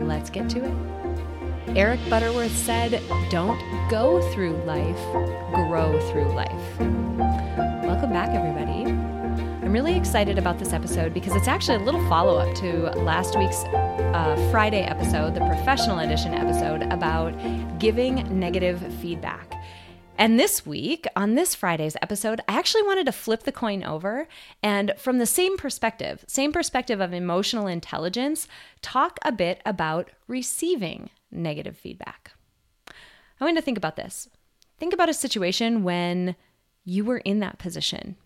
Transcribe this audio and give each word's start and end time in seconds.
Let's 0.00 0.30
get 0.30 0.48
to 0.50 0.64
it. 0.64 1.76
Eric 1.76 2.00
Butterworth 2.08 2.56
said, 2.56 3.02
Don't 3.30 3.60
go 3.90 4.20
through 4.32 4.56
life, 4.64 5.00
grow 5.54 5.98
through 6.10 6.32
life. 6.32 6.78
Welcome 7.84 8.10
back, 8.10 8.30
everybody. 8.30 8.84
I'm 8.84 9.72
really 9.72 9.96
excited 9.96 10.38
about 10.38 10.58
this 10.58 10.72
episode 10.72 11.12
because 11.12 11.34
it's 11.34 11.48
actually 11.48 11.78
a 11.78 11.84
little 11.84 12.06
follow 12.08 12.38
up 12.38 12.54
to 12.56 12.82
last 13.00 13.36
week's 13.38 13.64
uh, 13.64 14.48
Friday 14.50 14.82
episode, 14.82 15.34
the 15.34 15.40
professional 15.40 15.98
edition 15.98 16.34
episode 16.34 16.82
about 16.92 17.32
giving 17.78 18.38
negative 18.38 18.80
feedback. 19.00 19.52
And 20.18 20.40
this 20.40 20.64
week, 20.64 21.06
on 21.14 21.34
this 21.34 21.54
Friday's 21.54 21.96
episode, 22.00 22.40
I 22.48 22.56
actually 22.56 22.84
wanted 22.84 23.04
to 23.06 23.12
flip 23.12 23.42
the 23.42 23.52
coin 23.52 23.84
over 23.84 24.26
and, 24.62 24.94
from 24.96 25.18
the 25.18 25.26
same 25.26 25.58
perspective, 25.58 26.24
same 26.26 26.52
perspective 26.52 27.00
of 27.00 27.12
emotional 27.12 27.66
intelligence, 27.66 28.48
talk 28.80 29.18
a 29.22 29.30
bit 29.30 29.60
about 29.66 30.10
receiving 30.26 31.10
negative 31.30 31.76
feedback. 31.76 32.32
I 33.40 33.44
want 33.44 33.58
to 33.58 33.62
think 33.62 33.76
about 33.76 33.96
this. 33.96 34.28
Think 34.78 34.94
about 34.94 35.10
a 35.10 35.14
situation 35.14 35.82
when 35.82 36.34
you 36.84 37.04
were 37.04 37.18
in 37.18 37.40
that 37.40 37.58
position, 37.58 38.16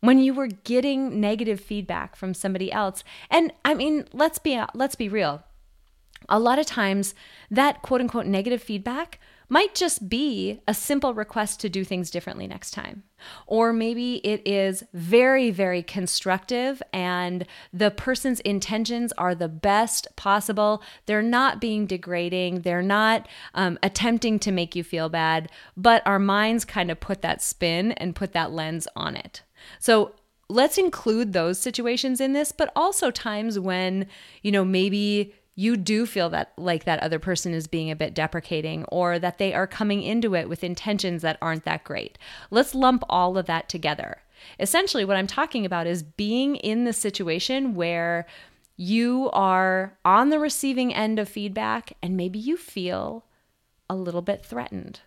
when 0.00 0.20
you 0.20 0.34
were 0.34 0.46
getting 0.46 1.20
negative 1.20 1.60
feedback 1.60 2.14
from 2.14 2.32
somebody 2.32 2.70
else. 2.70 3.02
And 3.28 3.52
I 3.64 3.74
mean, 3.74 4.04
let's 4.12 4.38
be 4.38 4.60
let's 4.74 4.94
be 4.94 5.08
real. 5.08 5.42
A 6.28 6.38
lot 6.38 6.58
of 6.58 6.66
times 6.66 7.14
that 7.50 7.82
quote 7.82 8.00
unquote 8.00 8.26
negative 8.26 8.62
feedback 8.62 9.18
might 9.48 9.74
just 9.74 10.08
be 10.08 10.60
a 10.68 10.74
simple 10.74 11.14
request 11.14 11.60
to 11.60 11.68
do 11.68 11.84
things 11.84 12.10
differently 12.10 12.46
next 12.46 12.72
time. 12.72 13.02
Or 13.46 13.72
maybe 13.72 14.16
it 14.16 14.46
is 14.46 14.84
very, 14.92 15.50
very 15.50 15.82
constructive 15.82 16.82
and 16.92 17.46
the 17.72 17.90
person's 17.90 18.40
intentions 18.40 19.12
are 19.18 19.34
the 19.34 19.48
best 19.48 20.06
possible. 20.16 20.82
They're 21.06 21.22
not 21.22 21.60
being 21.60 21.86
degrading, 21.86 22.60
they're 22.60 22.82
not 22.82 23.26
um, 23.54 23.78
attempting 23.82 24.38
to 24.40 24.52
make 24.52 24.76
you 24.76 24.84
feel 24.84 25.08
bad, 25.08 25.50
but 25.76 26.06
our 26.06 26.18
minds 26.18 26.64
kind 26.64 26.90
of 26.90 27.00
put 27.00 27.22
that 27.22 27.42
spin 27.42 27.92
and 27.92 28.14
put 28.14 28.32
that 28.32 28.52
lens 28.52 28.86
on 28.94 29.16
it. 29.16 29.42
So 29.78 30.14
let's 30.48 30.78
include 30.78 31.32
those 31.32 31.58
situations 31.58 32.20
in 32.20 32.32
this, 32.32 32.52
but 32.52 32.72
also 32.74 33.10
times 33.10 33.58
when, 33.58 34.06
you 34.42 34.50
know, 34.50 34.64
maybe 34.64 35.34
you 35.58 35.76
do 35.76 36.06
feel 36.06 36.30
that 36.30 36.52
like 36.56 36.84
that 36.84 37.00
other 37.00 37.18
person 37.18 37.52
is 37.52 37.66
being 37.66 37.90
a 37.90 37.96
bit 37.96 38.14
deprecating 38.14 38.84
or 38.92 39.18
that 39.18 39.38
they 39.38 39.52
are 39.52 39.66
coming 39.66 40.04
into 40.04 40.36
it 40.36 40.48
with 40.48 40.62
intentions 40.62 41.20
that 41.22 41.36
aren't 41.42 41.64
that 41.64 41.82
great. 41.82 42.16
Let's 42.52 42.76
lump 42.76 43.02
all 43.08 43.36
of 43.36 43.46
that 43.46 43.68
together. 43.68 44.18
Essentially, 44.60 45.04
what 45.04 45.16
I'm 45.16 45.26
talking 45.26 45.66
about 45.66 45.88
is 45.88 46.04
being 46.04 46.54
in 46.54 46.84
the 46.84 46.92
situation 46.92 47.74
where 47.74 48.24
you 48.76 49.30
are 49.32 49.98
on 50.04 50.28
the 50.28 50.38
receiving 50.38 50.94
end 50.94 51.18
of 51.18 51.28
feedback 51.28 51.92
and 52.00 52.16
maybe 52.16 52.38
you 52.38 52.56
feel 52.56 53.24
a 53.90 53.96
little 53.96 54.22
bit 54.22 54.46
threatened, 54.46 55.00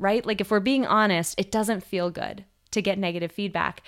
right? 0.00 0.26
Like 0.26 0.40
if 0.40 0.50
we're 0.50 0.58
being 0.58 0.84
honest, 0.84 1.38
it 1.38 1.52
doesn't 1.52 1.84
feel 1.84 2.10
good 2.10 2.44
to 2.72 2.82
get 2.82 2.98
negative 2.98 3.30
feedback. 3.30 3.84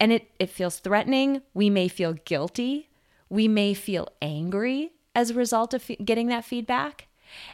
And 0.00 0.12
it, 0.12 0.30
it 0.38 0.48
feels 0.48 0.78
threatening. 0.78 1.42
We 1.52 1.68
may 1.68 1.88
feel 1.88 2.14
guilty. 2.14 2.88
We 3.28 3.48
may 3.48 3.74
feel 3.74 4.08
angry 4.22 4.92
as 5.16 5.30
a 5.30 5.34
result 5.34 5.74
of 5.74 5.90
f- 5.90 5.96
getting 6.04 6.28
that 6.28 6.44
feedback. 6.44 7.08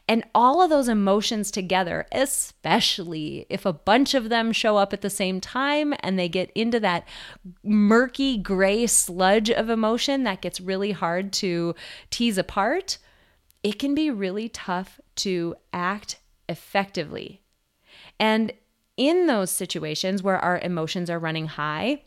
And 0.06 0.25
all 0.34 0.61
of 0.61 0.69
those 0.69 0.89
emotions 0.89 1.50
together, 1.50 2.06
especially 2.12 3.47
if 3.49 3.65
a 3.65 3.73
bunch 3.73 4.12
of 4.12 4.28
them 4.28 4.53
show 4.53 4.77
up 4.77 4.93
at 4.93 5.00
the 5.00 5.09
same 5.09 5.41
time 5.41 5.95
and 6.00 6.19
they 6.19 6.28
get 6.28 6.50
into 6.55 6.78
that 6.81 7.09
murky 7.62 8.37
gray 8.37 8.87
sludge 8.87 9.50
of 9.50 9.71
emotion 9.71 10.25
that 10.25 10.43
gets 10.43 10.61
really 10.61 10.93
hard 10.93 11.33
to 11.34 11.75
tease 12.11 12.37
apart, 12.37 12.99
it 13.62 13.79
can 13.79 13.94
be 13.94 14.11
really 14.11 14.49
tough 14.49 15.00
to 15.17 15.55
act 15.73 16.19
effectively. 16.50 17.41
And 18.21 18.53
in 18.97 19.27
those 19.27 19.50
situations 19.50 20.23
where 20.23 20.39
our 20.39 20.59
emotions 20.59 21.09
are 21.09 21.19
running 21.19 21.47
high, 21.47 22.03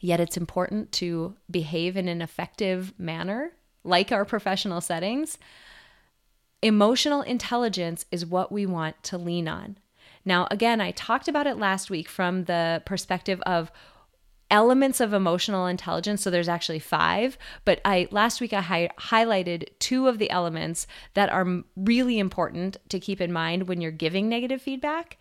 yet 0.00 0.20
it's 0.20 0.36
important 0.36 0.92
to 0.92 1.36
behave 1.50 1.96
in 1.96 2.06
an 2.06 2.20
effective 2.20 2.92
manner 2.98 3.52
like 3.86 4.12
our 4.12 4.24
professional 4.24 4.80
settings, 4.80 5.38
emotional 6.62 7.22
intelligence 7.22 8.04
is 8.10 8.26
what 8.26 8.50
we 8.50 8.66
want 8.66 9.02
to 9.04 9.18
lean 9.18 9.48
on. 9.48 9.78
Now, 10.24 10.48
again, 10.50 10.80
I 10.80 10.90
talked 10.90 11.28
about 11.28 11.46
it 11.46 11.56
last 11.56 11.88
week 11.88 12.08
from 12.08 12.44
the 12.44 12.82
perspective 12.84 13.40
of 13.46 13.70
elements 14.50 15.00
of 15.00 15.12
emotional 15.12 15.66
intelligence 15.66 16.22
so 16.22 16.30
there's 16.30 16.48
actually 16.48 16.78
5 16.78 17.36
but 17.64 17.80
I 17.84 18.06
last 18.12 18.40
week 18.40 18.52
I 18.52 18.60
hi- 18.60 18.90
highlighted 18.96 19.68
two 19.80 20.06
of 20.06 20.18
the 20.18 20.30
elements 20.30 20.86
that 21.14 21.30
are 21.30 21.64
really 21.74 22.20
important 22.20 22.76
to 22.90 23.00
keep 23.00 23.20
in 23.20 23.32
mind 23.32 23.66
when 23.66 23.80
you're 23.80 23.90
giving 23.90 24.28
negative 24.28 24.62
feedback 24.62 25.18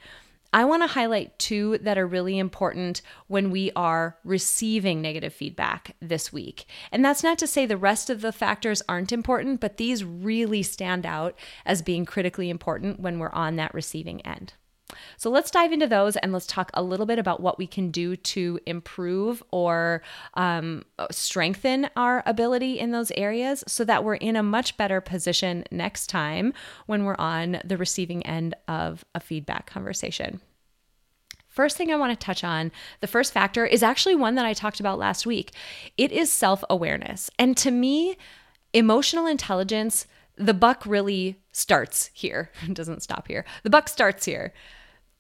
I 0.56 0.64
want 0.64 0.84
to 0.84 0.88
highlight 0.88 1.38
two 1.38 1.80
that 1.80 1.98
are 1.98 2.08
really 2.08 2.40
important 2.40 3.02
when 3.28 3.52
we 3.52 3.74
are 3.76 4.18
receiving 4.24 5.02
negative 5.02 5.34
feedback 5.34 5.98
this 6.00 6.32
week. 6.32 6.66
And 6.94 7.04
that's 7.04 7.24
not 7.24 7.38
to 7.40 7.48
say 7.48 7.66
the 7.66 7.76
rest 7.76 8.10
of 8.10 8.22
the 8.22 8.32
factors 8.32 8.82
aren't 8.88 9.12
important, 9.12 9.60
but 9.60 9.76
these 9.76 10.06
really 10.06 10.64
stand 10.64 11.06
out 11.06 11.38
as 11.66 11.82
being 11.82 12.06
critically 12.06 12.50
important 12.50 13.02
when 13.02 13.20
we're 13.20 13.34
on 13.34 13.58
that 13.58 13.74
receiving 13.74 14.26
end. 14.26 14.54
So 15.18 15.30
let's 15.30 15.52
dive 15.52 15.72
into 15.72 15.88
those 15.88 16.16
and 16.18 16.32
let's 16.32 16.46
talk 16.46 16.70
a 16.74 16.84
little 16.84 17.06
bit 17.06 17.20
about 17.20 17.40
what 17.40 17.58
we 17.58 17.68
can 17.68 17.90
do 17.90 18.16
to 18.16 18.60
improve 18.66 19.42
or 19.52 20.02
um, 20.36 20.84
strengthen 21.12 21.90
our 21.96 22.22
ability 22.26 22.80
in 22.80 22.92
those 22.92 23.12
areas 23.12 23.64
so 23.68 23.84
that 23.86 24.04
we're 24.04 24.16
in 24.16 24.36
a 24.36 24.44
much 24.44 24.78
better 24.78 25.02
position 25.02 25.64
next 25.72 26.08
time 26.08 26.54
when 26.86 27.04
we're 27.04 27.16
on 27.18 27.60
the 27.66 27.78
receiving 27.78 28.26
end 28.26 28.56
of 28.68 29.04
a 29.16 29.20
feedback 29.20 29.66
conversation. 29.66 30.40
First 31.48 31.78
thing 31.78 31.90
I 31.90 31.96
want 31.96 32.12
to 32.12 32.24
touch 32.26 32.44
on, 32.44 32.72
the 33.00 33.08
first 33.08 33.32
factor 33.32 33.66
is 33.66 33.82
actually 33.82 34.16
one 34.16 34.36
that 34.36 34.46
I 34.46 34.54
talked 34.54 34.82
about 34.82 35.00
last 35.00 35.26
week. 35.26 35.52
It 35.98 36.12
is 36.12 36.30
self 36.30 36.66
awareness. 36.70 37.30
And 37.40 37.56
to 37.58 37.72
me, 37.72 38.18
emotional 38.74 39.26
intelligence 39.26 40.06
the 40.38 40.54
buck 40.54 40.86
really 40.86 41.40
starts 41.52 42.10
here. 42.14 42.52
It 42.64 42.74
doesn't 42.74 43.04
stop 43.04 43.28
here. 43.28 43.46
The 43.64 43.70
buck 43.70 43.90
starts 43.90 44.26
here. 44.26 44.54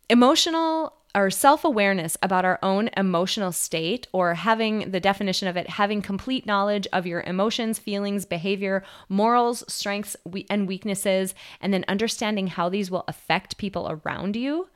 Emotional 0.09 0.93
or 1.15 1.31
self 1.31 1.63
awareness 1.63 2.17
about 2.21 2.43
our 2.43 2.59
own 2.61 2.89
emotional 2.97 3.53
state, 3.53 4.07
or 4.11 4.33
having 4.33 4.91
the 4.91 4.99
definition 4.99 5.47
of 5.47 5.55
it, 5.55 5.69
having 5.69 6.01
complete 6.01 6.45
knowledge 6.45 6.87
of 6.91 7.07
your 7.07 7.21
emotions, 7.21 7.79
feelings, 7.79 8.25
behavior, 8.25 8.83
morals, 9.07 9.63
strengths, 9.71 10.17
and 10.49 10.67
weaknesses, 10.67 11.33
and 11.61 11.73
then 11.73 11.85
understanding 11.87 12.47
how 12.47 12.67
these 12.67 12.91
will 12.91 13.05
affect 13.07 13.57
people 13.57 13.87
around 14.03 14.35
you 14.35 14.67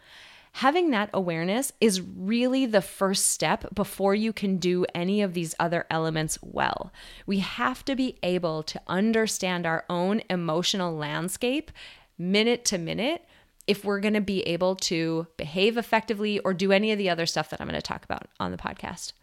having 0.54 0.92
that 0.92 1.10
awareness 1.14 1.72
is 1.80 2.02
really 2.02 2.66
the 2.66 2.82
first 2.82 3.28
step 3.28 3.74
before 3.74 4.16
you 4.16 4.34
can 4.34 4.58
do 4.58 4.86
any 4.94 5.22
of 5.22 5.34
these 5.34 5.56
other 5.60 5.86
elements 5.90 6.38
well. 6.42 6.92
We 7.26 7.40
have 7.40 7.86
to 7.86 7.96
be 7.96 8.18
able 8.24 8.64
to 8.64 8.82
understand 8.88 9.66
our 9.66 9.86
own 9.90 10.22
emotional 10.30 10.96
landscape 10.96 11.72
minute 12.18 12.66
to 12.66 12.78
minute 12.78 13.26
if 13.68 13.86
we're 13.86 14.00
going 14.00 14.16
to 14.16 14.22
be 14.22 14.42
able 14.42 14.76
to 14.76 15.28
behave 15.38 15.78
effectively 15.78 16.40
or 16.40 16.54
do 16.54 16.72
any 16.72 16.92
of 16.92 16.98
the 16.98 17.10
other 17.10 17.26
stuff 17.26 17.50
that 17.52 17.62
I'm 17.62 17.68
going 17.68 17.80
to 17.80 17.82
talk 17.82 18.04
about 18.04 18.28
on 18.40 18.52
the 18.52 18.58
podcast. 18.58 19.14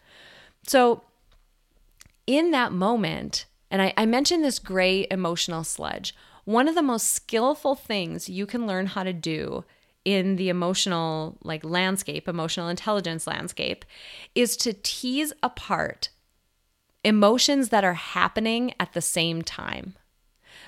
So, 0.65 1.03
in 2.25 2.51
that 2.51 2.71
moment, 2.71 3.45
and 3.69 3.81
I, 3.81 3.93
I 3.97 4.05
mentioned 4.05 4.43
this 4.43 4.59
gray 4.59 5.05
emotional 5.11 5.63
sludge, 5.63 6.15
one 6.45 6.69
of 6.69 6.75
the 6.75 6.81
most 6.81 7.11
skillful 7.11 7.75
things 7.75 8.29
you 8.29 8.45
can 8.45 8.65
learn 8.65 8.87
how 8.87 9.03
to 9.03 9.11
do 9.13 9.65
in 10.07 10.37
the 10.37 10.47
emotional 10.47 11.37
like 11.43 11.65
landscape, 11.65 12.29
emotional 12.29 12.69
intelligence 12.69 13.27
landscape 13.27 13.83
is 14.35 14.55
to 14.55 14.71
tease 14.71 15.33
apart 15.43 16.07
emotions 17.03 17.69
that 17.69 17.83
are 17.83 17.93
happening 17.93 18.73
at 18.79 18.93
the 18.93 19.01
same 19.01 19.41
time. 19.41 19.95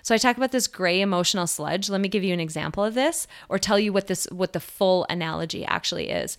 So 0.02 0.14
I 0.14 0.18
talk 0.18 0.36
about 0.36 0.52
this 0.52 0.68
gray 0.68 1.00
emotional 1.00 1.48
sludge. 1.48 1.90
Let 1.90 2.02
me 2.02 2.10
give 2.10 2.22
you 2.22 2.34
an 2.34 2.42
example 2.42 2.84
of 2.84 2.96
this 2.96 3.28
or 3.48 3.58
tell 3.58 3.80
you 3.80 3.94
what 3.94 4.08
this 4.08 4.28
what 4.30 4.52
the 4.52 4.60
full 4.60 5.06
analogy 5.10 5.64
actually 5.64 6.10
is. 6.10 6.38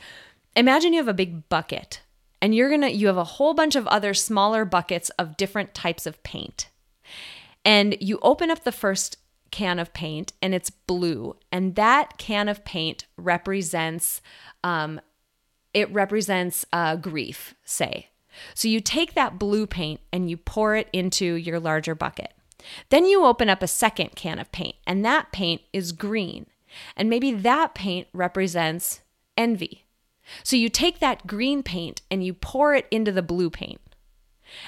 Imagine 0.55 0.93
you 0.93 0.99
have 0.99 1.08
a 1.08 1.14
big 1.14 1.49
bucket 1.49 2.03
and 2.43 2.55
you're 2.55 2.69
going 2.69 2.82
to 2.82 2.93
you 2.93 3.06
have 3.06 3.17
a 3.17 3.25
whole 3.25 3.55
bunch 3.55 3.76
of 3.76 3.87
other 3.87 4.12
smaller 4.12 4.67
buckets 4.67 5.08
of 5.19 5.38
different 5.38 5.73
types 5.73 6.05
of 6.05 6.23
paint. 6.23 6.69
And 7.64 7.96
you 7.99 8.19
open 8.20 8.50
up 8.50 8.64
the 8.64 8.73
first 8.73 9.17
can 9.50 9.79
of 9.79 9.93
paint 9.93 10.32
and 10.41 10.55
it's 10.55 10.70
blue. 10.70 11.37
And 11.50 11.75
that 11.76 12.19
can 12.19 12.49
of 12.49 12.64
paint 12.64 13.06
represents, 13.17 14.20
um, 14.62 15.00
it 15.75 15.93
represents 15.93 16.64
uh, 16.73 16.97
grief, 16.97 17.55
say. 17.64 18.08
So 18.55 18.69
you 18.69 18.81
take 18.81 19.14
that 19.14 19.38
blue 19.38 19.67
paint 19.67 20.00
and 20.12 20.31
you 20.31 20.37
pour 20.37 20.76
it 20.76 20.88
into 20.93 21.35
your 21.35 21.58
larger 21.61 21.94
bucket. 21.94 22.32
Then 22.91 23.06
you 23.06 23.25
open 23.25 23.49
up 23.49 23.62
a 23.62 23.67
second 23.67 24.11
can 24.17 24.38
of 24.38 24.52
paint, 24.52 24.76
and 24.87 25.05
that 25.05 25.32
paint 25.32 25.62
is 25.73 25.93
green. 25.93 26.46
And 26.96 27.08
maybe 27.08 27.32
that 27.32 27.75
paint 27.75 28.08
represents 28.12 29.00
envy. 29.37 29.87
So 30.44 30.56
you 30.56 30.69
take 30.69 31.00
that 31.00 31.26
green 31.26 31.62
paint 31.62 32.03
and 32.11 32.25
you 32.25 32.35
pour 32.35 32.75
it 32.75 32.87
into 32.91 33.11
the 33.11 33.23
blue 33.23 33.50
paint. 33.50 33.81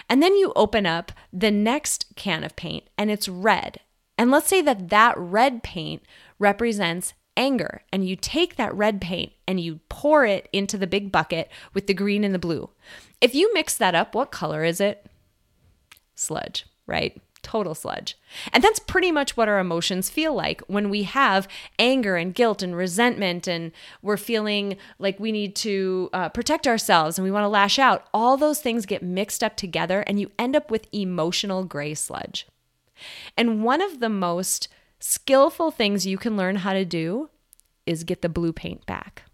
And 0.08 0.22
then 0.22 0.36
you 0.36 0.52
open 0.56 0.86
up 0.86 1.12
the 1.32 1.50
next 1.50 2.06
can 2.16 2.44
of 2.44 2.56
paint 2.56 2.84
and 2.98 3.10
it's 3.10 3.28
red. 3.28 3.80
And 4.18 4.30
let's 4.30 4.48
say 4.48 4.60
that 4.62 4.90
that 4.90 5.16
red 5.16 5.62
paint 5.62 6.02
represents 6.38 7.14
anger. 7.36 7.82
And 7.92 8.06
you 8.06 8.16
take 8.16 8.56
that 8.56 8.74
red 8.74 9.00
paint 9.00 9.32
and 9.48 9.58
you 9.58 9.80
pour 9.88 10.24
it 10.24 10.48
into 10.52 10.76
the 10.76 10.86
big 10.86 11.10
bucket 11.10 11.50
with 11.74 11.86
the 11.86 11.94
green 11.94 12.24
and 12.24 12.34
the 12.34 12.38
blue. 12.38 12.70
If 13.20 13.34
you 13.34 13.52
mix 13.54 13.76
that 13.76 13.94
up, 13.94 14.14
what 14.14 14.30
color 14.30 14.64
is 14.64 14.80
it? 14.80 15.06
Sludge, 16.14 16.66
right? 16.86 17.20
total 17.42 17.74
sludge. 17.74 18.16
And 18.52 18.62
that's 18.62 18.78
pretty 18.78 19.12
much 19.12 19.36
what 19.36 19.48
our 19.48 19.58
emotions 19.58 20.08
feel 20.08 20.32
like 20.34 20.62
when 20.68 20.90
we 20.90 21.02
have 21.02 21.48
anger 21.78 22.16
and 22.16 22.34
guilt 22.34 22.62
and 22.62 22.74
resentment 22.74 23.46
and 23.46 23.72
we're 24.00 24.16
feeling 24.16 24.76
like 24.98 25.20
we 25.20 25.32
need 25.32 25.54
to 25.56 26.08
uh, 26.12 26.28
protect 26.30 26.66
ourselves 26.66 27.18
and 27.18 27.24
we 27.24 27.30
want 27.30 27.44
to 27.44 27.48
lash 27.48 27.78
out. 27.78 28.06
All 28.14 28.36
those 28.36 28.60
things 28.60 28.86
get 28.86 29.02
mixed 29.02 29.42
up 29.42 29.56
together 29.56 30.00
and 30.06 30.20
you 30.20 30.30
end 30.38 30.56
up 30.56 30.70
with 30.70 30.86
emotional 30.92 31.64
gray 31.64 31.94
sludge. 31.94 32.46
And 33.36 33.64
one 33.64 33.80
of 33.80 34.00
the 34.00 34.08
most 34.08 34.68
skillful 35.00 35.70
things 35.70 36.06
you 36.06 36.18
can 36.18 36.36
learn 36.36 36.56
how 36.56 36.72
to 36.72 36.84
do 36.84 37.30
is 37.86 38.04
get 38.04 38.22
the 38.22 38.28
blue 38.28 38.52
paint 38.52 38.86
back. 38.86 39.24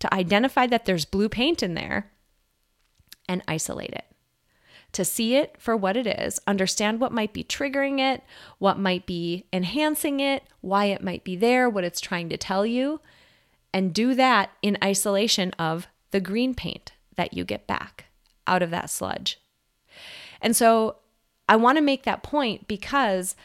To 0.00 0.12
identify 0.12 0.66
that 0.66 0.84
there's 0.84 1.04
blue 1.04 1.28
paint 1.28 1.62
in 1.62 1.74
there 1.74 2.10
and 3.28 3.42
isolate 3.48 3.92
it 3.92 4.04
to 4.94 5.04
see 5.04 5.34
it 5.34 5.56
for 5.58 5.76
what 5.76 5.96
it 5.96 6.06
is, 6.06 6.40
understand 6.46 7.00
what 7.00 7.12
might 7.12 7.32
be 7.32 7.44
triggering 7.44 7.98
it, 7.98 8.22
what 8.58 8.78
might 8.78 9.06
be 9.06 9.44
enhancing 9.52 10.20
it, 10.20 10.44
why 10.60 10.86
it 10.86 11.02
might 11.02 11.24
be 11.24 11.36
there, 11.36 11.68
what 11.68 11.84
it's 11.84 12.00
trying 12.00 12.28
to 12.28 12.36
tell 12.36 12.64
you, 12.64 13.00
and 13.72 13.92
do 13.92 14.14
that 14.14 14.50
in 14.62 14.78
isolation 14.82 15.50
of 15.58 15.88
the 16.12 16.20
green 16.20 16.54
paint 16.54 16.92
that 17.16 17.34
you 17.34 17.44
get 17.44 17.66
back 17.66 18.06
out 18.46 18.62
of 18.62 18.70
that 18.70 18.88
sludge. 18.88 19.40
And 20.40 20.54
so 20.54 20.96
I 21.48 21.56
want 21.56 21.78
to 21.78 21.82
make 21.82 22.04
that 22.04 22.22
point 22.22 22.66
because 22.66 23.36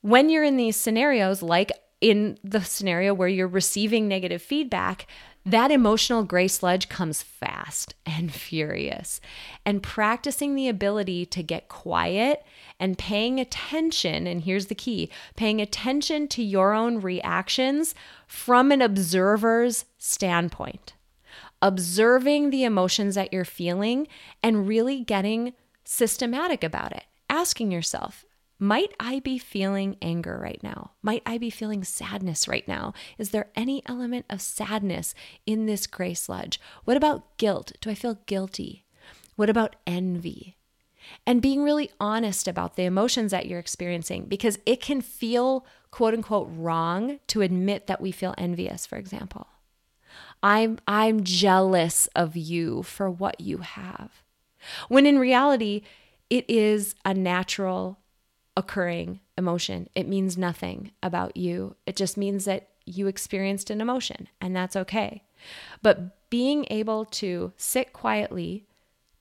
when 0.00 0.28
you're 0.30 0.44
in 0.44 0.56
these 0.56 0.76
scenarios, 0.76 1.42
like 1.42 1.72
in 2.00 2.38
the 2.44 2.62
scenario 2.62 3.14
where 3.14 3.28
you're 3.28 3.48
receiving 3.48 4.06
negative 4.06 4.42
feedback, 4.42 5.06
that 5.46 5.70
emotional 5.70 6.24
gray 6.24 6.48
sludge 6.48 6.88
comes 6.88 7.22
fast 7.22 7.94
and 8.04 8.34
furious. 8.34 9.20
And 9.64 9.82
practicing 9.82 10.56
the 10.56 10.68
ability 10.68 11.24
to 11.26 11.42
get 11.42 11.68
quiet 11.68 12.44
and 12.80 12.98
paying 12.98 13.38
attention, 13.38 14.26
and 14.26 14.42
here's 14.42 14.66
the 14.66 14.74
key 14.74 15.08
paying 15.36 15.60
attention 15.60 16.26
to 16.28 16.42
your 16.42 16.74
own 16.74 17.00
reactions 17.00 17.94
from 18.26 18.72
an 18.72 18.82
observer's 18.82 19.84
standpoint. 19.98 20.94
Observing 21.62 22.50
the 22.50 22.64
emotions 22.64 23.14
that 23.14 23.32
you're 23.32 23.44
feeling 23.44 24.08
and 24.42 24.66
really 24.66 25.00
getting 25.00 25.54
systematic 25.84 26.64
about 26.64 26.92
it. 26.92 27.04
Asking 27.36 27.70
yourself, 27.70 28.24
might 28.58 28.94
I 28.98 29.20
be 29.20 29.36
feeling 29.36 29.98
anger 30.00 30.38
right 30.42 30.58
now? 30.62 30.92
Might 31.02 31.22
I 31.26 31.36
be 31.36 31.50
feeling 31.50 31.84
sadness 31.84 32.48
right 32.48 32.66
now? 32.66 32.94
Is 33.18 33.28
there 33.28 33.50
any 33.54 33.82
element 33.84 34.24
of 34.30 34.40
sadness 34.40 35.14
in 35.44 35.66
this 35.66 35.86
gray 35.86 36.14
sludge? 36.14 36.58
What 36.84 36.96
about 36.96 37.36
guilt? 37.36 37.72
Do 37.82 37.90
I 37.90 37.94
feel 37.94 38.20
guilty? 38.24 38.86
What 39.34 39.50
about 39.50 39.76
envy? 39.86 40.56
And 41.26 41.42
being 41.42 41.62
really 41.62 41.90
honest 42.00 42.48
about 42.48 42.76
the 42.76 42.84
emotions 42.84 43.32
that 43.32 43.44
you're 43.44 43.60
experiencing 43.60 44.24
because 44.28 44.58
it 44.64 44.80
can 44.80 45.02
feel 45.02 45.66
quote 45.90 46.14
unquote 46.14 46.48
wrong 46.50 47.20
to 47.26 47.42
admit 47.42 47.86
that 47.86 48.00
we 48.00 48.12
feel 48.12 48.34
envious, 48.38 48.86
for 48.86 48.96
example. 48.96 49.46
I'm 50.42 50.78
I'm 50.88 51.22
jealous 51.22 52.06
of 52.16 52.34
you 52.34 52.82
for 52.82 53.10
what 53.10 53.42
you 53.42 53.58
have. 53.58 54.22
When 54.88 55.04
in 55.04 55.18
reality, 55.18 55.82
it 56.30 56.48
is 56.48 56.94
a 57.04 57.14
natural 57.14 57.98
occurring 58.56 59.20
emotion. 59.36 59.88
It 59.94 60.08
means 60.08 60.38
nothing 60.38 60.92
about 61.02 61.36
you. 61.36 61.76
It 61.86 61.96
just 61.96 62.16
means 62.16 62.46
that 62.46 62.68
you 62.84 63.06
experienced 63.06 63.70
an 63.70 63.80
emotion, 63.80 64.28
and 64.40 64.54
that's 64.54 64.76
okay. 64.76 65.24
But 65.82 66.30
being 66.30 66.66
able 66.70 67.04
to 67.04 67.52
sit 67.56 67.92
quietly, 67.92 68.66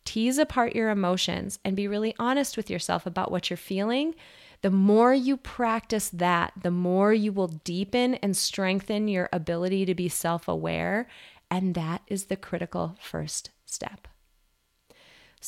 tease 0.05 0.37
apart 0.37 0.75
your 0.75 0.89
emotions, 0.89 1.59
and 1.65 1.75
be 1.75 1.87
really 1.87 2.15
honest 2.17 2.57
with 2.57 2.69
yourself 2.69 3.05
about 3.05 3.31
what 3.31 3.49
you're 3.49 3.57
feeling, 3.57 4.15
the 4.61 4.71
more 4.71 5.13
you 5.13 5.37
practice 5.37 6.09
that, 6.09 6.53
the 6.61 6.71
more 6.71 7.13
you 7.13 7.31
will 7.31 7.47
deepen 7.47 8.15
and 8.15 8.37
strengthen 8.37 9.07
your 9.07 9.29
ability 9.33 9.85
to 9.85 9.95
be 9.95 10.09
self 10.09 10.47
aware. 10.47 11.07
And 11.51 11.75
that 11.75 12.01
is 12.07 12.25
the 12.25 12.37
critical 12.37 12.97
first 12.99 13.51
step. 13.65 14.07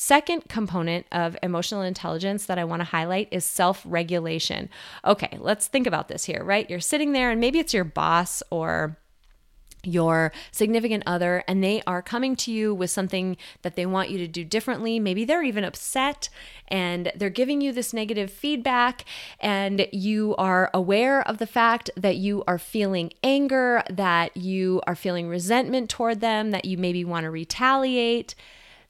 Second 0.00 0.48
component 0.48 1.06
of 1.10 1.36
emotional 1.42 1.82
intelligence 1.82 2.46
that 2.46 2.56
I 2.56 2.62
want 2.62 2.78
to 2.78 2.84
highlight 2.84 3.26
is 3.32 3.44
self 3.44 3.82
regulation. 3.84 4.68
Okay, 5.04 5.36
let's 5.40 5.66
think 5.66 5.88
about 5.88 6.06
this 6.06 6.24
here, 6.24 6.44
right? 6.44 6.70
You're 6.70 6.78
sitting 6.78 7.10
there, 7.10 7.32
and 7.32 7.40
maybe 7.40 7.58
it's 7.58 7.74
your 7.74 7.82
boss 7.82 8.40
or 8.48 8.96
your 9.82 10.30
significant 10.52 11.02
other 11.06 11.42
and 11.46 11.62
they 11.62 11.82
are 11.86 12.02
coming 12.02 12.34
to 12.34 12.52
you 12.52 12.74
with 12.74 12.90
something 12.90 13.36
that 13.62 13.76
they 13.76 13.86
want 13.86 14.10
you 14.10 14.18
to 14.18 14.26
do 14.26 14.44
differently. 14.44 14.98
Maybe 14.98 15.24
they're 15.24 15.42
even 15.44 15.62
upset 15.62 16.28
and 16.66 17.12
they're 17.14 17.30
giving 17.30 17.60
you 17.60 17.72
this 17.72 17.92
negative 17.92 18.30
feedback, 18.30 19.04
and 19.40 19.88
you 19.92 20.36
are 20.36 20.70
aware 20.72 21.26
of 21.26 21.38
the 21.38 21.46
fact 21.46 21.90
that 21.96 22.16
you 22.16 22.44
are 22.46 22.58
feeling 22.58 23.12
anger, 23.24 23.82
that 23.90 24.36
you 24.36 24.80
are 24.86 24.94
feeling 24.94 25.28
resentment 25.28 25.90
toward 25.90 26.20
them, 26.20 26.52
that 26.52 26.66
you 26.66 26.78
maybe 26.78 27.04
want 27.04 27.24
to 27.24 27.30
retaliate. 27.30 28.36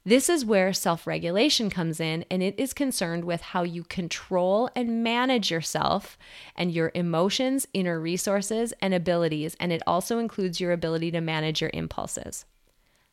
This 0.09 0.27
is 0.27 0.43
where 0.43 0.73
self 0.73 1.05
regulation 1.05 1.69
comes 1.69 1.99
in, 1.99 2.25
and 2.31 2.41
it 2.41 2.55
is 2.57 2.73
concerned 2.73 3.25
with 3.25 3.41
how 3.41 3.61
you 3.61 3.83
control 3.83 4.67
and 4.75 5.03
manage 5.03 5.51
yourself 5.51 6.17
and 6.55 6.71
your 6.71 6.91
emotions, 6.95 7.67
inner 7.75 7.99
resources, 7.99 8.73
and 8.81 8.95
abilities. 8.95 9.55
And 9.59 9.71
it 9.71 9.83
also 9.85 10.17
includes 10.17 10.59
your 10.59 10.71
ability 10.71 11.11
to 11.11 11.21
manage 11.21 11.61
your 11.61 11.69
impulses. 11.75 12.45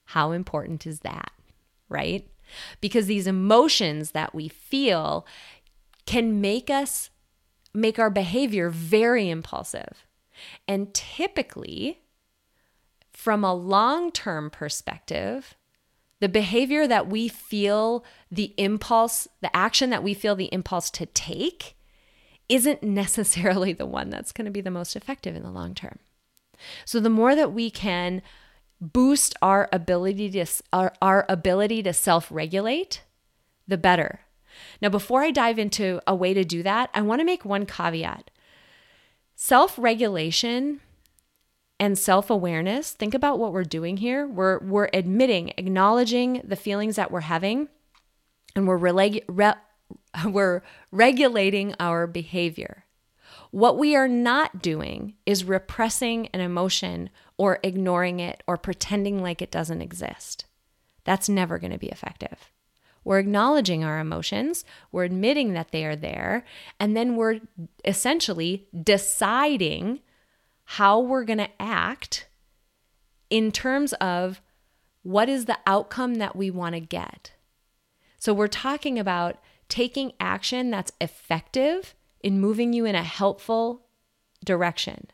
How 0.07 0.33
important 0.33 0.87
is 0.87 1.01
that, 1.01 1.33
right? 1.91 2.27
Because 2.81 3.05
these 3.05 3.27
emotions 3.27 4.13
that 4.13 4.35
we 4.35 4.49
feel 4.49 5.27
can 6.07 6.41
make 6.41 6.71
us 6.71 7.11
make 7.75 7.99
our 7.99 8.09
behavior 8.09 8.71
very 8.71 9.29
impulsive. 9.29 10.07
And 10.67 10.95
typically, 10.95 12.01
from 13.13 13.45
a 13.45 13.53
long 13.53 14.11
term 14.13 14.49
perspective, 14.49 15.57
the 16.21 16.29
behavior 16.29 16.87
that 16.87 17.09
we 17.09 17.29
feel 17.29 18.05
the 18.31 18.55
impulse, 18.57 19.29
the 19.43 19.55
action 19.55 19.91
that 19.91 20.03
we 20.03 20.15
feel 20.15 20.35
the 20.35 20.53
impulse 20.53 20.91
to 20.91 21.07
take, 21.07 21.77
isn't 22.49 22.83
necessarily 22.83 23.73
the 23.73 23.87
one 23.87 24.09
that's 24.09 24.33
going 24.33 24.45
to 24.45 24.51
be 24.51 24.61
the 24.61 24.71
most 24.71 24.97
effective 24.97 25.35
in 25.35 25.43
the 25.43 25.51
long 25.51 25.75
term. 25.75 25.99
So 26.85 27.01
the 27.01 27.11
more 27.11 27.35
that 27.35 27.53
we 27.53 27.71
can 27.71 28.23
boost 28.81 29.35
our 29.43 29.69
ability 29.73 30.31
to 30.31 30.47
our, 30.73 30.93
our 31.03 31.27
ability 31.29 31.83
to 31.83 31.93
self-regulate, 31.93 33.03
the 33.67 33.77
better. 33.77 34.21
Now 34.81 34.89
before 34.89 35.23
I 35.23 35.31
dive 35.31 35.59
into 35.59 36.01
a 36.07 36.15
way 36.15 36.35
to 36.35 36.45
do 36.45 36.63
that, 36.63 36.91
I 36.95 37.03
want 37.03 37.21
to 37.21 37.27
make 37.27 37.45
one 37.45 37.67
caveat. 37.67 38.31
Self-regulation 39.35 40.81
and 41.79 41.99
self-awareness 41.99 42.93
think 42.93 43.15
about 43.15 43.39
what 43.39 43.53
we're 43.53 43.65
doing 43.65 43.99
here. 43.99 44.27
We're 44.27 44.59
we're 44.61 44.89
admitting 44.93 45.53
acknowledging 45.59 46.41
the 46.45 46.57
feelings 46.57 46.97
that 46.97 47.11
we're 47.11 47.21
having 47.21 47.69
and 48.55 48.67
we're 48.67 48.77
re- 48.77 49.23
we're 50.25 50.63
regulating 50.91 51.75
our 51.79 52.07
behavior. 52.07 52.85
What 53.51 53.79
we 53.79 53.95
are 53.95 54.09
not 54.09 54.61
doing 54.61 55.15
is 55.25 55.45
repressing 55.45 56.29
an 56.29 56.41
emotion 56.41 57.11
or 57.39 57.61
ignoring 57.63 58.21
it 58.21 58.43
or 58.47 58.57
pretending 58.57 59.23
like 59.23 59.41
it 59.41 59.51
doesn't 59.51 59.83
exist. 59.83 60.47
That's 61.05 61.29
never 61.29 61.59
going 61.59 61.73
to 61.73 61.79
be 61.79 61.89
effective. 61.89 62.51
We're 63.05 63.21
acknowledging 63.21 63.85
our 63.85 64.01
emotions, 64.01 64.65
we're 64.91 65.05
admitting 65.05 65.53
that 65.53 65.71
they 65.71 65.85
are 65.85 65.95
there, 65.95 66.45
and 66.81 66.97
then 66.97 67.15
we're 67.15 67.41
essentially 67.85 68.67
deciding 68.83 70.01
how 70.67 71.01
we're 71.01 71.25
going 71.25 71.39
to 71.39 71.51
act 71.61 72.27
in 73.31 73.51
terms 73.51 73.93
of 73.95 74.41
what 75.03 75.29
is 75.29 75.45
the 75.45 75.59
outcome 75.67 76.17
that 76.17 76.37
we 76.37 76.51
want 76.51 76.75
to 76.75 76.81
get. 76.81 77.33
So 78.19 78.35
we're 78.35 78.49
talking 78.49 78.99
about 78.99 79.39
taking 79.69 80.13
action 80.19 80.71
that's 80.71 80.93
effective 81.01 81.95
in 82.21 82.41
moving 82.41 82.73
you 82.73 82.85
in 82.85 82.95
a 82.95 83.03
helpful 83.03 83.87
direction. 84.45 85.09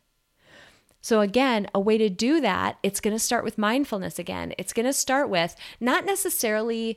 So, 1.02 1.21
again, 1.21 1.66
a 1.75 1.80
way 1.80 1.99
to 1.99 2.09
do 2.09 2.40
that, 2.40 2.78
it's 2.82 3.00
going 3.00 3.14
to 3.14 3.18
start 3.18 3.44
with 3.44 3.59
mindfulness 3.59 4.18
again. 4.18 4.54
It's 4.56 4.73
going 4.73 4.87
to 4.87 4.92
start 4.92 5.28
with 5.28 5.56
not 5.80 6.06
necessarily 6.06 6.97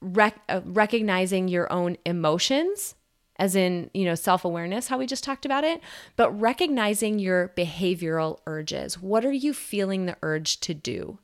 rec- 0.00 0.40
uh, 0.48 0.60
recognizing 0.64 1.48
your 1.48 1.70
own 1.72 1.96
emotions, 2.06 2.94
as 3.38 3.54
in, 3.54 3.90
you 3.94 4.04
know, 4.04 4.14
self 4.14 4.44
awareness, 4.44 4.88
how 4.88 4.98
we 4.98 5.06
just 5.06 5.24
talked 5.24 5.46
about 5.46 5.64
it, 5.64 5.80
but 6.16 6.30
recognizing 6.38 7.18
your 7.18 7.52
behavioral 7.56 8.38
urges. 8.46 9.00
What 9.00 9.24
are 9.24 9.32
you 9.32 9.52
feeling 9.52 10.06
the 10.06 10.16
urge 10.22 10.60
to 10.60 10.74
do? 10.74 11.18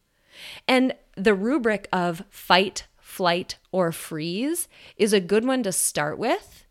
And 0.66 0.94
the 1.16 1.35
rubric 1.35 1.88
of 1.92 2.25
fight, 2.30 2.87
flight, 2.99 3.56
or 3.73 3.92
freeze 3.92 4.68
is 4.97 5.12
a 5.12 5.21
good 5.21 5.44
one 5.44 5.62
to 5.62 5.73
start 5.73 6.18
with 6.18 6.64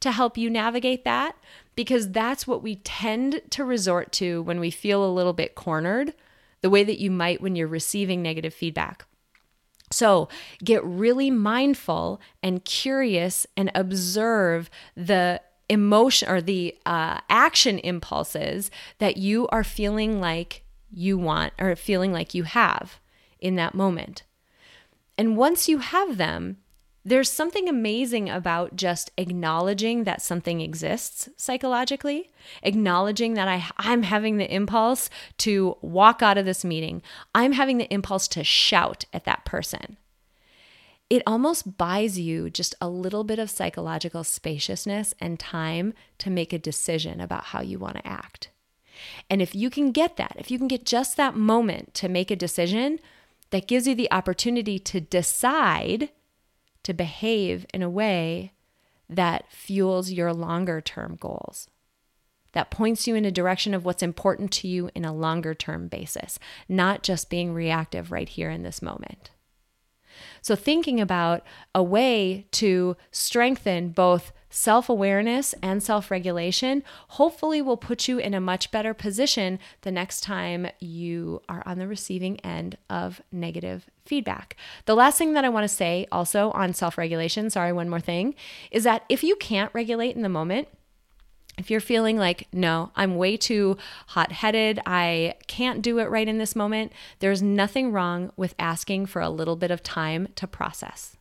to 0.00 0.12
help 0.12 0.38
you 0.38 0.50
navigate 0.50 1.04
that 1.04 1.36
because 1.76 2.10
that's 2.10 2.46
what 2.46 2.62
we 2.62 2.76
tend 2.76 3.42
to 3.50 3.64
resort 3.64 4.12
to 4.12 4.42
when 4.42 4.58
we 4.58 4.70
feel 4.70 5.04
a 5.04 5.12
little 5.12 5.32
bit 5.32 5.54
cornered, 5.54 6.14
the 6.62 6.70
way 6.70 6.82
that 6.84 6.98
you 6.98 7.10
might 7.10 7.40
when 7.40 7.54
you're 7.54 7.68
receiving 7.68 8.22
negative 8.22 8.52
feedback. 8.52 9.06
So 9.90 10.28
get 10.62 10.84
really 10.84 11.30
mindful 11.30 12.20
and 12.42 12.64
curious 12.64 13.46
and 13.56 13.70
observe 13.74 14.70
the 14.94 15.40
emotion 15.68 16.28
or 16.28 16.40
the 16.40 16.76
uh, 16.86 17.20
action 17.28 17.78
impulses 17.80 18.70
that 18.98 19.16
you 19.16 19.48
are 19.48 19.64
feeling 19.64 20.20
like 20.20 20.62
you 20.92 21.18
want 21.18 21.52
or 21.58 21.74
feeling 21.76 22.12
like 22.12 22.34
you 22.34 22.42
have 22.44 23.00
in 23.38 23.56
that 23.56 23.74
moment. 23.74 24.24
And 25.16 25.36
once 25.36 25.68
you 25.68 25.78
have 25.78 26.16
them, 26.16 26.58
there's 27.04 27.30
something 27.30 27.68
amazing 27.68 28.28
about 28.28 28.76
just 28.76 29.10
acknowledging 29.16 30.04
that 30.04 30.20
something 30.20 30.60
exists 30.60 31.28
psychologically, 31.36 32.30
acknowledging 32.62 33.34
that 33.34 33.48
I, 33.48 33.64
I'm 33.78 34.02
having 34.02 34.36
the 34.36 34.52
impulse 34.52 35.08
to 35.38 35.76
walk 35.80 36.22
out 36.22 36.36
of 36.36 36.44
this 36.44 36.64
meeting. 36.64 37.02
I'm 37.34 37.52
having 37.52 37.78
the 37.78 37.92
impulse 37.92 38.28
to 38.28 38.44
shout 38.44 39.06
at 39.14 39.24
that 39.24 39.46
person. 39.46 39.96
It 41.08 41.22
almost 41.26 41.78
buys 41.78 42.20
you 42.20 42.50
just 42.50 42.74
a 42.80 42.88
little 42.88 43.24
bit 43.24 43.38
of 43.38 43.50
psychological 43.50 44.22
spaciousness 44.22 45.14
and 45.18 45.40
time 45.40 45.94
to 46.18 46.30
make 46.30 46.52
a 46.52 46.58
decision 46.58 47.20
about 47.20 47.46
how 47.46 47.62
you 47.62 47.78
want 47.78 47.96
to 47.96 48.06
act. 48.06 48.50
And 49.30 49.40
if 49.40 49.54
you 49.54 49.70
can 49.70 49.90
get 49.90 50.18
that, 50.18 50.36
if 50.38 50.50
you 50.50 50.58
can 50.58 50.68
get 50.68 50.84
just 50.84 51.16
that 51.16 51.34
moment 51.34 51.94
to 51.94 52.08
make 52.08 52.30
a 52.30 52.36
decision, 52.36 53.00
that 53.50 53.66
gives 53.66 53.86
you 53.86 53.94
the 53.94 54.12
opportunity 54.12 54.78
to 54.78 55.00
decide 55.00 56.10
to 56.82 56.94
behave 56.94 57.66
in 57.72 57.82
a 57.82 57.90
way 57.90 58.52
that 59.08 59.50
fuels 59.50 60.10
your 60.10 60.32
longer 60.32 60.80
term 60.80 61.16
goals, 61.16 61.68
that 62.52 62.70
points 62.70 63.06
you 63.06 63.14
in 63.14 63.24
a 63.24 63.30
direction 63.30 63.74
of 63.74 63.84
what's 63.84 64.02
important 64.02 64.52
to 64.52 64.68
you 64.68 64.90
in 64.94 65.04
a 65.04 65.14
longer 65.14 65.54
term 65.54 65.88
basis, 65.88 66.38
not 66.68 67.02
just 67.02 67.30
being 67.30 67.52
reactive 67.52 68.12
right 68.12 68.28
here 68.28 68.50
in 68.50 68.62
this 68.62 68.80
moment. 68.80 69.30
So, 70.42 70.54
thinking 70.56 71.00
about 71.00 71.44
a 71.74 71.82
way 71.82 72.46
to 72.52 72.96
strengthen 73.10 73.90
both 73.90 74.32
self 74.50 74.88
awareness 74.88 75.54
and 75.62 75.82
self 75.82 76.10
regulation 76.10 76.82
hopefully 77.08 77.62
will 77.62 77.76
put 77.76 78.08
you 78.08 78.18
in 78.18 78.34
a 78.34 78.40
much 78.40 78.70
better 78.70 78.92
position 78.92 79.58
the 79.82 79.92
next 79.92 80.22
time 80.22 80.66
you 80.80 81.40
are 81.48 81.62
on 81.64 81.78
the 81.78 81.86
receiving 81.86 82.38
end 82.40 82.76
of 82.90 83.22
negative 83.32 83.86
feedback. 84.04 84.56
The 84.86 84.96
last 84.96 85.18
thing 85.18 85.34
that 85.34 85.44
I 85.44 85.48
want 85.48 85.64
to 85.64 85.68
say 85.68 86.06
also 86.12 86.50
on 86.50 86.74
self 86.74 86.98
regulation, 86.98 87.48
sorry, 87.48 87.72
one 87.72 87.88
more 87.88 88.00
thing, 88.00 88.34
is 88.70 88.84
that 88.84 89.04
if 89.08 89.22
you 89.22 89.36
can't 89.36 89.72
regulate 89.72 90.16
in 90.16 90.22
the 90.22 90.28
moment, 90.28 90.68
if 91.60 91.70
you're 91.70 91.80
feeling 91.80 92.16
like, 92.16 92.48
no, 92.52 92.90
I'm 92.96 93.16
way 93.16 93.36
too 93.36 93.76
hot 94.08 94.32
headed, 94.32 94.80
I 94.86 95.34
can't 95.46 95.82
do 95.82 95.98
it 95.98 96.10
right 96.10 96.26
in 96.26 96.38
this 96.38 96.56
moment, 96.56 96.92
there's 97.18 97.42
nothing 97.42 97.92
wrong 97.92 98.32
with 98.36 98.54
asking 98.58 99.06
for 99.06 99.20
a 99.20 99.30
little 99.30 99.56
bit 99.56 99.70
of 99.70 99.82
time 99.82 100.28
to 100.36 100.46
process. 100.46 101.16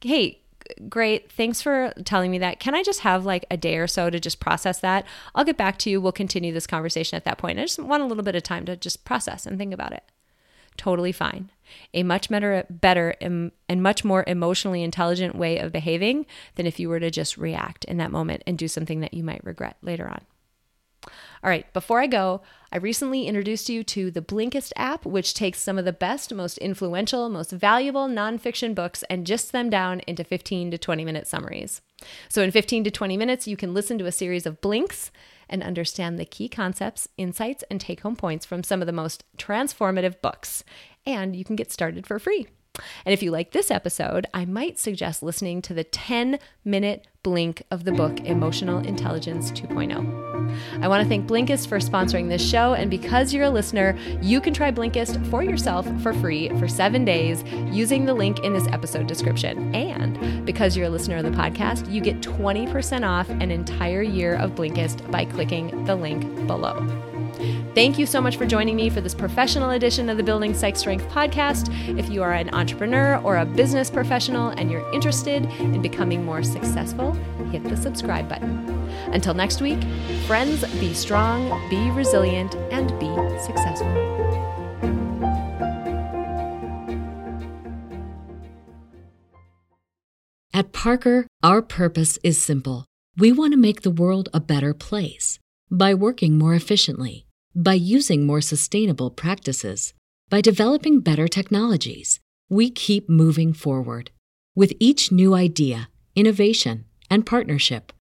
Hey, 0.00 0.40
great. 0.88 1.32
Thanks 1.32 1.62
for 1.62 1.92
telling 2.04 2.30
me 2.30 2.38
that. 2.38 2.60
Can 2.60 2.74
I 2.74 2.82
just 2.82 3.00
have 3.00 3.24
like 3.24 3.46
a 3.50 3.56
day 3.56 3.76
or 3.78 3.86
so 3.86 4.10
to 4.10 4.20
just 4.20 4.38
process 4.38 4.80
that? 4.80 5.06
I'll 5.34 5.44
get 5.44 5.56
back 5.56 5.78
to 5.78 5.90
you. 5.90 6.00
We'll 6.00 6.12
continue 6.12 6.52
this 6.52 6.66
conversation 6.66 7.16
at 7.16 7.24
that 7.24 7.38
point. 7.38 7.58
I 7.58 7.62
just 7.62 7.78
want 7.78 8.02
a 8.02 8.06
little 8.06 8.22
bit 8.22 8.36
of 8.36 8.42
time 8.42 8.66
to 8.66 8.76
just 8.76 9.04
process 9.04 9.46
and 9.46 9.58
think 9.58 9.72
about 9.72 9.92
it. 9.92 10.04
Totally 10.76 11.12
fine. 11.12 11.50
A 11.92 12.02
much 12.02 12.28
better, 12.28 12.66
better 12.68 13.14
and 13.20 13.52
much 13.70 14.04
more 14.04 14.24
emotionally 14.26 14.82
intelligent 14.82 15.34
way 15.34 15.58
of 15.58 15.72
behaving 15.72 16.26
than 16.56 16.66
if 16.66 16.78
you 16.78 16.88
were 16.88 17.00
to 17.00 17.10
just 17.10 17.36
react 17.36 17.84
in 17.84 17.96
that 17.98 18.10
moment 18.10 18.42
and 18.46 18.58
do 18.58 18.68
something 18.68 19.00
that 19.00 19.14
you 19.14 19.24
might 19.24 19.44
regret 19.44 19.76
later 19.82 20.08
on. 20.08 20.22
All 21.42 21.50
right, 21.50 21.70
before 21.74 22.00
I 22.00 22.06
go, 22.06 22.40
I 22.72 22.78
recently 22.78 23.26
introduced 23.26 23.68
you 23.68 23.84
to 23.84 24.10
the 24.10 24.22
Blinkist 24.22 24.72
app, 24.76 25.04
which 25.04 25.34
takes 25.34 25.60
some 25.60 25.78
of 25.78 25.84
the 25.84 25.92
best, 25.92 26.32
most 26.32 26.56
influential, 26.58 27.28
most 27.28 27.52
valuable 27.52 28.08
nonfiction 28.08 28.74
books 28.74 29.04
and 29.10 29.26
just 29.26 29.52
them 29.52 29.68
down 29.68 30.00
into 30.06 30.24
15 30.24 30.70
to 30.70 30.78
20 30.78 31.04
minute 31.04 31.26
summaries. 31.26 31.82
So, 32.30 32.42
in 32.42 32.50
15 32.50 32.84
to 32.84 32.90
20 32.90 33.16
minutes, 33.18 33.46
you 33.46 33.56
can 33.56 33.74
listen 33.74 33.98
to 33.98 34.06
a 34.06 34.12
series 34.12 34.46
of 34.46 34.62
blinks 34.62 35.10
and 35.48 35.62
understand 35.62 36.18
the 36.18 36.24
key 36.24 36.48
concepts, 36.48 37.08
insights, 37.16 37.64
and 37.70 37.80
take 37.80 38.00
home 38.00 38.16
points 38.16 38.46
from 38.46 38.62
some 38.62 38.80
of 38.80 38.86
the 38.86 38.92
most 38.92 39.24
transformative 39.36 40.20
books. 40.20 40.64
And 41.06 41.36
you 41.36 41.44
can 41.44 41.56
get 41.56 41.72
started 41.72 42.06
for 42.06 42.18
free. 42.18 42.46
And 43.04 43.12
if 43.12 43.22
you 43.22 43.30
like 43.30 43.52
this 43.52 43.70
episode, 43.70 44.26
I 44.34 44.44
might 44.44 44.78
suggest 44.78 45.22
listening 45.22 45.62
to 45.62 45.74
the 45.74 45.84
10 45.84 46.38
minute 46.64 47.06
blink 47.22 47.62
of 47.70 47.84
the 47.84 47.92
book 47.92 48.20
Emotional 48.20 48.78
Intelligence 48.78 49.52
2.0. 49.52 50.33
I 50.80 50.88
want 50.88 51.02
to 51.02 51.08
thank 51.08 51.26
Blinkist 51.26 51.68
for 51.68 51.78
sponsoring 51.78 52.28
this 52.28 52.46
show. 52.46 52.74
And 52.74 52.90
because 52.90 53.32
you're 53.32 53.44
a 53.44 53.50
listener, 53.50 53.96
you 54.20 54.40
can 54.40 54.54
try 54.54 54.70
Blinkist 54.70 55.24
for 55.30 55.42
yourself 55.42 55.86
for 56.02 56.12
free 56.14 56.48
for 56.58 56.68
seven 56.68 57.04
days 57.04 57.42
using 57.72 58.04
the 58.04 58.14
link 58.14 58.40
in 58.40 58.52
this 58.52 58.66
episode 58.68 59.06
description. 59.06 59.74
And 59.74 60.44
because 60.46 60.76
you're 60.76 60.86
a 60.86 60.90
listener 60.90 61.16
of 61.16 61.24
the 61.24 61.30
podcast, 61.30 61.90
you 61.90 62.00
get 62.00 62.20
20% 62.20 63.08
off 63.08 63.28
an 63.28 63.50
entire 63.50 64.02
year 64.02 64.36
of 64.36 64.52
Blinkist 64.52 65.10
by 65.10 65.24
clicking 65.24 65.84
the 65.84 65.94
link 65.94 66.46
below. 66.46 66.86
Thank 67.74 67.98
you 67.98 68.06
so 68.06 68.20
much 68.20 68.36
for 68.36 68.46
joining 68.46 68.76
me 68.76 68.88
for 68.88 69.00
this 69.00 69.14
professional 69.14 69.70
edition 69.70 70.08
of 70.08 70.16
the 70.16 70.22
Building 70.22 70.54
Psych 70.54 70.76
Strength 70.76 71.08
podcast. 71.08 71.68
If 71.98 72.08
you 72.08 72.22
are 72.22 72.32
an 72.32 72.54
entrepreneur 72.54 73.16
or 73.24 73.38
a 73.38 73.44
business 73.44 73.90
professional 73.90 74.50
and 74.50 74.70
you're 74.70 74.88
interested 74.92 75.44
in 75.58 75.82
becoming 75.82 76.24
more 76.24 76.44
successful, 76.44 77.12
hit 77.50 77.64
the 77.64 77.76
subscribe 77.76 78.28
button. 78.28 78.83
Until 79.12 79.34
next 79.34 79.60
week, 79.60 79.82
friends, 80.26 80.64
be 80.78 80.94
strong, 80.94 81.68
be 81.68 81.90
resilient, 81.90 82.54
and 82.70 82.88
be 82.98 83.10
successful. 83.40 83.88
At 90.52 90.72
Parker, 90.72 91.26
our 91.42 91.62
purpose 91.62 92.18
is 92.22 92.40
simple. 92.40 92.86
We 93.16 93.32
want 93.32 93.52
to 93.52 93.58
make 93.58 93.82
the 93.82 93.90
world 93.90 94.28
a 94.32 94.40
better 94.40 94.72
place 94.74 95.38
by 95.70 95.94
working 95.94 96.38
more 96.38 96.54
efficiently 96.54 97.26
by 97.54 97.74
using 97.74 98.26
more 98.26 98.40
sustainable 98.40 99.10
practices, 99.10 99.94
by 100.28 100.40
developing 100.40 101.00
better 101.00 101.28
technologies, 101.28 102.18
we 102.48 102.68
keep 102.68 103.08
moving 103.08 103.52
forward. 103.52 104.10
With 104.56 104.72
each 104.80 105.12
new 105.12 105.34
idea, 105.34 105.88
innovation, 106.16 106.86
and 107.08 107.24
partnership, 107.24 107.92